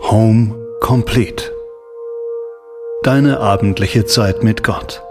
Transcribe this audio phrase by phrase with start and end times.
[0.00, 1.50] Home Complete.
[3.02, 5.02] Deine abendliche Zeit mit Gott.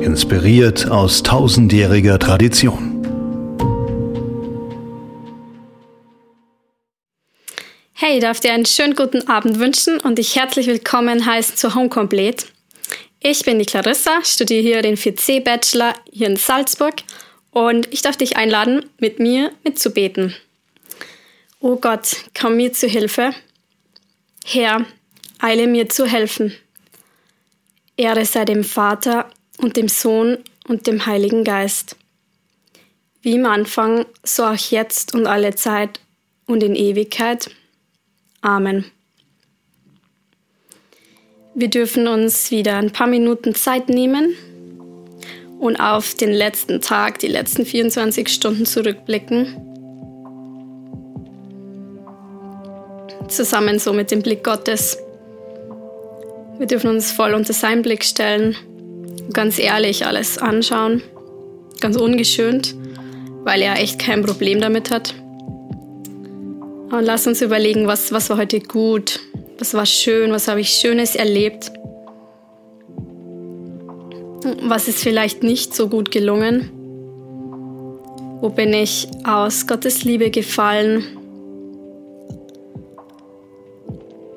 [0.00, 2.87] Inspiriert aus tausendjähriger Tradition.
[8.08, 11.74] Hey, ich darf dir einen schönen guten Abend wünschen und dich herzlich willkommen heißen zu
[11.74, 12.46] Home Complete.
[13.20, 16.94] Ich bin die Clarissa, studiere hier den 4C Bachelor hier in Salzburg
[17.50, 20.34] und ich darf dich einladen, mit mir mitzubeten.
[21.60, 23.34] O Gott, komm mir zu Hilfe.
[24.42, 24.86] Herr,
[25.38, 26.54] eile mir zu helfen.
[27.98, 31.94] Ehre sei dem Vater und dem Sohn und dem Heiligen Geist.
[33.20, 36.00] Wie im Anfang, so auch jetzt und alle Zeit
[36.46, 37.50] und in Ewigkeit.
[38.40, 38.84] Amen.
[41.54, 44.34] Wir dürfen uns wieder ein paar Minuten Zeit nehmen
[45.58, 49.56] und auf den letzten Tag, die letzten 24 Stunden zurückblicken.
[53.26, 54.98] Zusammen so mit dem Blick Gottes.
[56.58, 58.56] Wir dürfen uns voll unter seinen Blick stellen,
[59.32, 61.02] ganz ehrlich alles anschauen,
[61.80, 62.76] ganz ungeschönt,
[63.42, 65.14] weil er echt kein Problem damit hat.
[66.90, 69.20] Und lass uns überlegen, was, was war heute gut,
[69.58, 71.70] was war schön, was habe ich Schönes erlebt,
[74.62, 76.70] was ist vielleicht nicht so gut gelungen,
[78.40, 81.04] wo bin ich aus Gottes Liebe gefallen,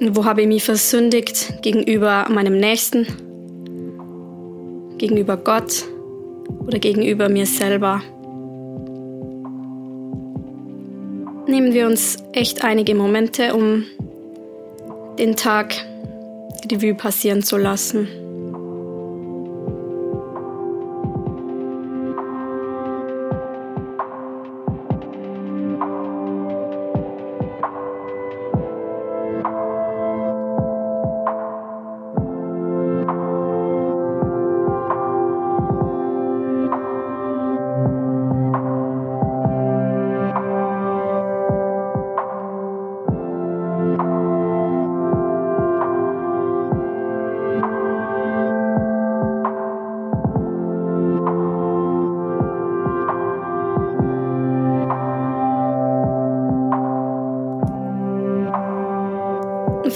[0.00, 3.06] wo habe ich mich versündigt gegenüber meinem Nächsten,
[4.98, 5.84] gegenüber Gott
[6.66, 8.02] oder gegenüber mir selber.
[11.46, 13.84] Nehmen wir uns echt einige Momente, um
[15.18, 15.74] den Tag
[16.70, 18.23] Revue passieren zu lassen.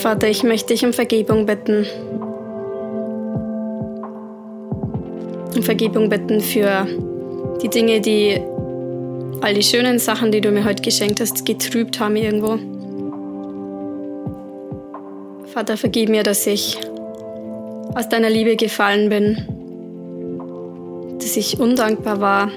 [0.09, 1.85] Vater, ich möchte dich um Vergebung bitten.
[5.55, 6.87] Um Vergebung bitten für
[7.61, 8.41] die Dinge, die
[9.43, 12.57] all die schönen Sachen, die du mir heute geschenkt hast, getrübt haben irgendwo.
[15.53, 16.79] Vater, vergib mir, dass ich
[17.95, 19.37] aus deiner Liebe gefallen bin,
[21.19, 22.51] dass ich undankbar war,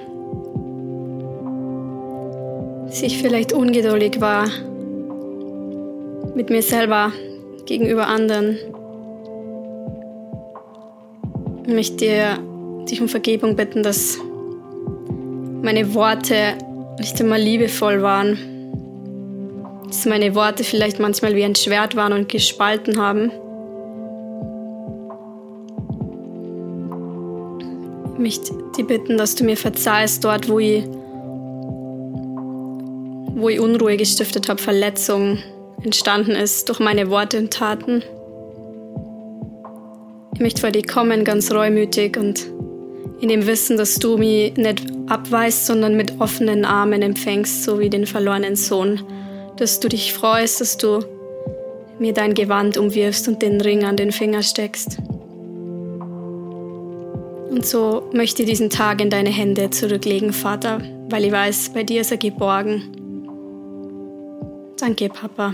[2.88, 4.48] dass ich vielleicht ungeduldig war
[6.34, 7.12] mit mir selber,
[7.66, 8.58] gegenüber anderen.
[11.66, 12.40] Ich möchte
[12.90, 14.18] dich um Vergebung bitten, dass
[15.62, 16.58] meine Worte
[17.00, 18.38] nicht immer liebevoll waren.
[19.88, 23.32] Dass meine Worte vielleicht manchmal wie ein Schwert waren und gespalten haben.
[28.14, 30.84] Ich möchte dir bitten, dass du mir verzeihst dort, wo ich,
[33.36, 35.44] wo ich Unruhe gestiftet habe, Verletzungen
[35.84, 38.04] entstanden ist durch meine Worte und Taten.
[40.34, 42.48] Ich möchte vor dir kommen, ganz reumütig und
[43.20, 47.90] in dem Wissen, dass du mich nicht abweist, sondern mit offenen Armen empfängst, so wie
[47.90, 49.02] den verlorenen Sohn.
[49.58, 51.06] Dass du dich freust, dass du
[52.00, 54.98] mir dein Gewand umwirfst und den Ring an den Finger steckst.
[57.52, 61.84] Und so möchte ich diesen Tag in deine Hände zurücklegen, Vater, weil ich weiß, bei
[61.84, 63.01] dir ist er geborgen.
[64.82, 65.54] Danke, Papa.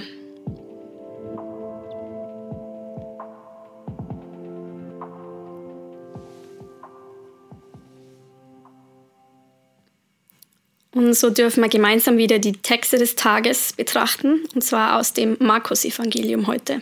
[10.94, 15.36] Und so dürfen wir gemeinsam wieder die Texte des Tages betrachten, und zwar aus dem
[15.42, 16.82] Markus-Evangelium heute.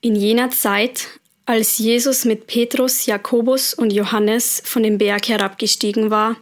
[0.00, 1.08] In jener Zeit,
[1.44, 6.36] als Jesus mit Petrus, Jakobus und Johannes von dem Berg herabgestiegen war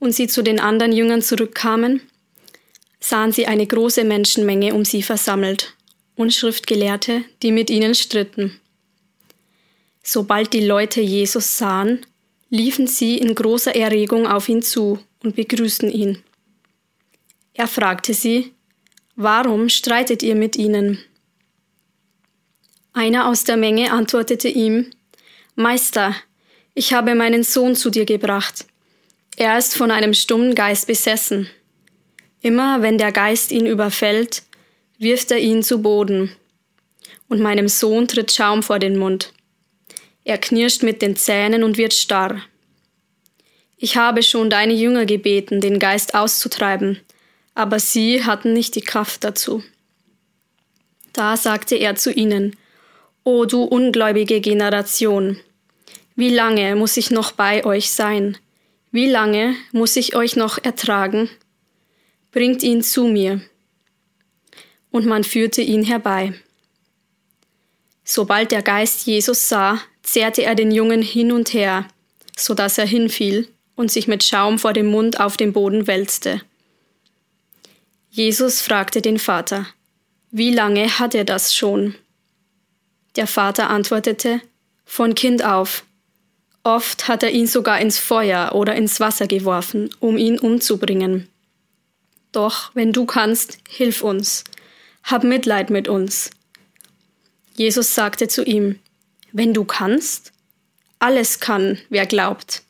[0.00, 2.02] und sie zu den anderen Jüngern zurückkamen,
[3.04, 5.74] sahen sie eine große Menschenmenge um sie versammelt
[6.14, 8.60] und Schriftgelehrte, die mit ihnen stritten.
[10.02, 12.04] Sobald die Leute Jesus sahen,
[12.48, 16.22] liefen sie in großer Erregung auf ihn zu und begrüßten ihn.
[17.54, 18.52] Er fragte sie,
[19.14, 20.98] Warum streitet ihr mit ihnen?
[22.94, 24.90] Einer aus der Menge antwortete ihm,
[25.54, 26.14] Meister,
[26.74, 28.64] ich habe meinen Sohn zu dir gebracht.
[29.36, 31.48] Er ist von einem stummen Geist besessen.
[32.42, 34.42] Immer wenn der Geist ihn überfällt,
[34.98, 36.32] wirft er ihn zu Boden.
[37.28, 39.32] Und meinem Sohn tritt Schaum vor den Mund.
[40.24, 42.42] Er knirscht mit den Zähnen und wird starr.
[43.76, 47.00] Ich habe schon deine Jünger gebeten, den Geist auszutreiben,
[47.54, 49.62] aber sie hatten nicht die Kraft dazu.
[51.12, 52.56] Da sagte er zu ihnen,
[53.24, 55.38] O du ungläubige Generation,
[56.16, 58.36] wie lange muss ich noch bei euch sein?
[58.90, 61.30] Wie lange muss ich euch noch ertragen?
[62.32, 63.40] Bringt ihn zu mir.
[64.90, 66.34] Und man führte ihn herbei.
[68.04, 71.86] Sobald der Geist Jesus sah, zerrte er den Jungen hin und her,
[72.36, 76.42] so dass er hinfiel und sich mit Schaum vor dem Mund auf den Boden wälzte.
[78.10, 79.66] Jesus fragte den Vater,
[80.30, 81.94] wie lange hat er das schon?
[83.16, 84.40] Der Vater antwortete,
[84.84, 85.84] von Kind auf,
[86.64, 91.28] Oft hat er ihn sogar ins Feuer oder ins Wasser geworfen, um ihn umzubringen.
[92.32, 94.44] Doch, wenn du kannst, hilf uns.
[95.04, 96.30] Hab Mitleid mit uns.
[97.54, 98.78] Jesus sagte zu ihm,
[99.32, 100.32] Wenn du kannst?
[100.98, 102.62] Alles kann, wer glaubt.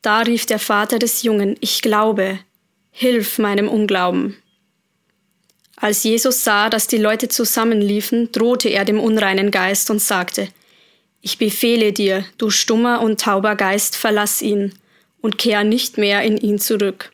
[0.00, 2.38] Da rief der Vater des Jungen, Ich glaube,
[2.90, 4.36] hilf meinem Unglauben.
[5.76, 10.48] Als Jesus sah, dass die Leute zusammenliefen, drohte er dem unreinen Geist und sagte,
[11.24, 14.74] ich befehle dir, du stummer und tauber Geist, verlass ihn
[15.20, 17.11] und kehr nicht mehr in ihn zurück.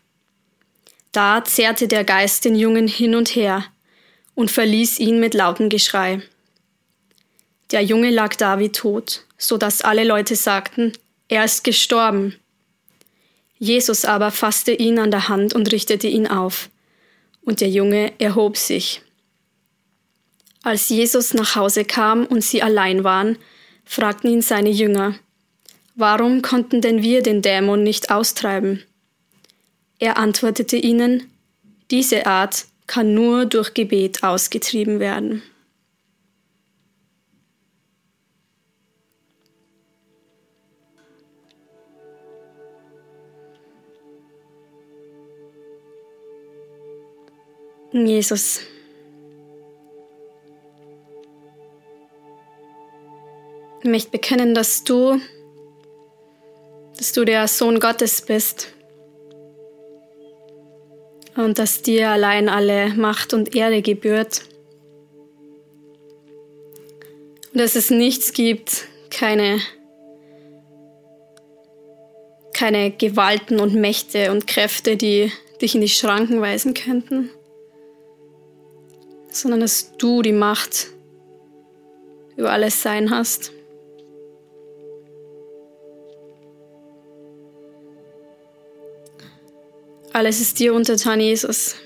[1.18, 3.64] Da zerrte der Geist den Jungen hin und her
[4.36, 6.22] und verließ ihn mit lautem Geschrei.
[7.72, 10.92] Der Junge lag da wie tot, so dass alle Leute sagten,
[11.26, 12.36] er ist gestorben.
[13.58, 16.70] Jesus aber fasste ihn an der Hand und richtete ihn auf,
[17.42, 19.02] und der Junge erhob sich.
[20.62, 23.38] Als Jesus nach Hause kam und sie allein waren,
[23.84, 25.16] fragten ihn seine Jünger,
[25.96, 28.84] Warum konnten denn wir den Dämon nicht austreiben?
[30.00, 31.30] Er antwortete ihnen,
[31.90, 35.42] Diese Art kann nur durch Gebet ausgetrieben werden.
[47.92, 48.60] Jesus,
[53.80, 55.20] Ich möchte bekennen, dass du,
[56.96, 58.74] dass du der Sohn Gottes bist
[61.38, 64.42] und dass dir allein alle Macht und Ehre gebührt.
[67.52, 69.60] Und dass es nichts gibt, keine,
[72.52, 75.30] keine Gewalten und Mächte und Kräfte, die
[75.62, 77.30] dich in die Schranken weisen könnten,
[79.30, 80.88] sondern dass du die Macht
[82.36, 83.52] über alles Sein hast.
[90.18, 91.76] Alles ist dir untertan, Jesus.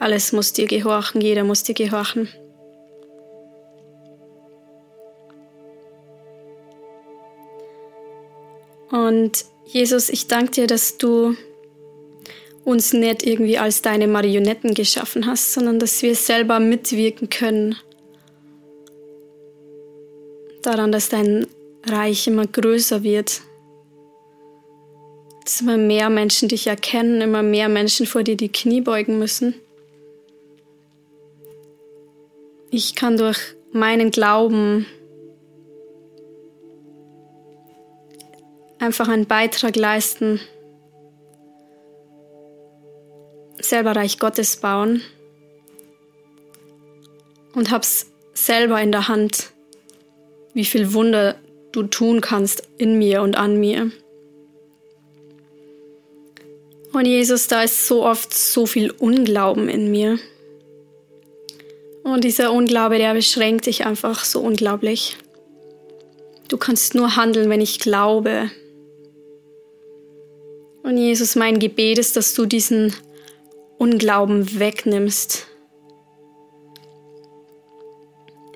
[0.00, 2.28] Alles muss dir gehorchen, jeder muss dir gehorchen.
[8.90, 11.36] Und Jesus, ich danke dir, dass du
[12.64, 17.76] uns nicht irgendwie als deine Marionetten geschaffen hast, sondern dass wir selber mitwirken können
[20.62, 21.46] daran, dass dein
[21.86, 23.42] Reich immer größer wird
[25.48, 29.54] dass immer mehr Menschen dich erkennen, immer mehr Menschen vor dir die Knie beugen müssen.
[32.70, 33.38] Ich kann durch
[33.72, 34.84] meinen Glauben
[38.78, 40.38] einfach einen Beitrag leisten,
[43.58, 45.00] selber Reich Gottes bauen
[47.54, 49.54] und hab's selber in der Hand,
[50.52, 51.36] wie viel Wunder
[51.72, 53.90] du tun kannst in mir und an mir.
[56.92, 60.18] Und Jesus, da ist so oft so viel Unglauben in mir.
[62.02, 65.16] Und dieser Unglaube, der beschränkt dich einfach so unglaublich.
[66.48, 68.50] Du kannst nur handeln, wenn ich glaube.
[70.82, 72.94] Und Jesus, mein Gebet ist, dass du diesen
[73.76, 75.46] Unglauben wegnimmst.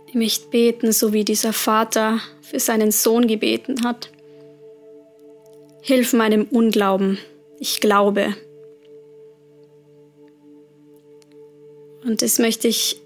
[0.07, 4.11] Ich möchte beten, so wie dieser Vater für seinen Sohn gebeten hat.
[5.83, 7.19] Hilf meinem Unglauben.
[7.63, 8.35] Ich glaube.
[12.03, 13.01] Und das möchte ich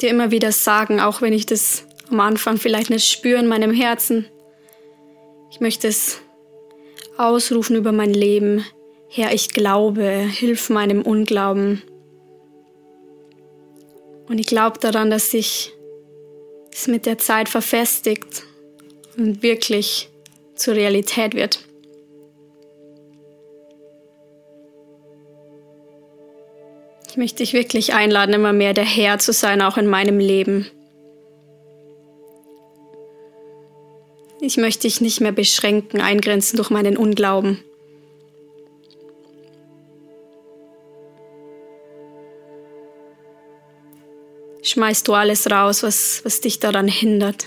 [0.00, 3.74] dir immer wieder sagen, auch wenn ich das am Anfang vielleicht nicht spüre in meinem
[3.74, 4.26] Herzen.
[5.50, 6.20] Ich möchte es
[7.16, 8.64] ausrufen über mein Leben.
[9.08, 11.82] Herr, ich glaube, hilf meinem Unglauben.
[14.28, 15.72] Und ich glaube daran, dass sich
[16.72, 18.44] es mit der Zeit verfestigt
[19.16, 20.10] und wirklich
[20.54, 21.67] zur Realität wird.
[27.18, 30.66] Möchte dich wirklich einladen, immer mehr der Herr zu sein, auch in meinem Leben.
[34.40, 37.58] Ich möchte dich nicht mehr beschränken, eingrenzen durch meinen Unglauben.
[44.62, 47.46] Schmeißt du alles raus, was, was dich daran hindert.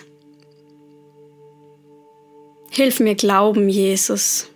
[2.72, 4.51] Hilf mir glauben, Jesus.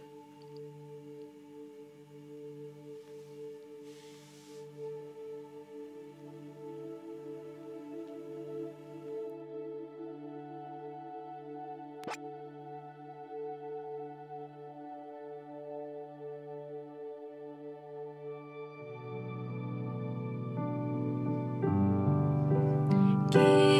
[23.35, 23.74] You.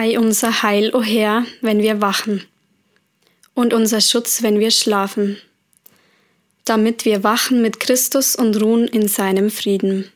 [0.00, 2.42] Sei unser Heil, o Herr, wenn wir wachen,
[3.52, 5.36] und unser Schutz, wenn wir schlafen,
[6.64, 10.10] damit wir wachen mit Christus und ruhen in seinem Frieden.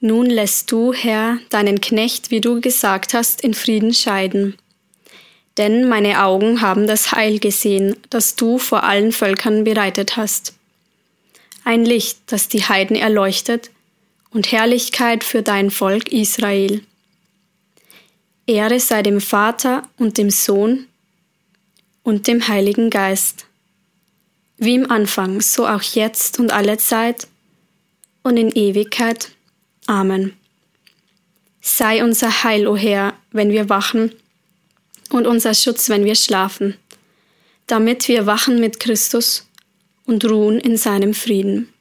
[0.00, 4.54] Nun lässt du, Herr, deinen Knecht, wie du gesagt hast, in Frieden scheiden.
[5.58, 10.54] Denn meine Augen haben das Heil gesehen, das du vor allen Völkern bereitet hast.
[11.62, 13.70] Ein Licht, das die Heiden erleuchtet,
[14.30, 16.80] und Herrlichkeit für dein Volk Israel.
[18.46, 20.86] Ehre sei dem Vater und dem Sohn
[22.02, 23.46] und dem Heiligen Geist,
[24.58, 27.26] wie im Anfang, so auch jetzt und alle Zeit
[28.22, 29.30] und in Ewigkeit.
[29.86, 30.34] Amen.
[31.60, 34.12] Sei unser Heil, o oh Herr, wenn wir wachen,
[35.10, 36.76] und unser Schutz, wenn wir schlafen,
[37.66, 39.46] damit wir wachen mit Christus
[40.06, 41.72] und ruhen in seinem Frieden.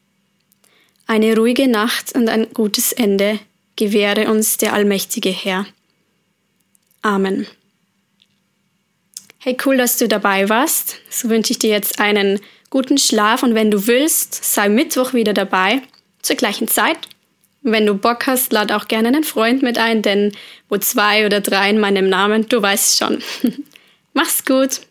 [1.08, 3.39] Eine ruhige Nacht und ein gutes Ende
[3.75, 5.65] gewähre uns der allmächtige Herr.
[7.03, 7.45] Amen.
[9.39, 11.01] Hey, cool, dass du dabei warst.
[11.10, 15.33] So wünsche ich dir jetzt einen guten Schlaf und wenn du willst, sei Mittwoch wieder
[15.33, 15.81] dabei,
[16.22, 16.98] zur gleichen Zeit.
[17.62, 20.31] Wenn du Bock hast, lad auch gerne einen Freund mit ein, denn
[20.69, 23.22] wo zwei oder drei in meinem Namen, du weißt schon.
[24.13, 24.81] Mach's gut.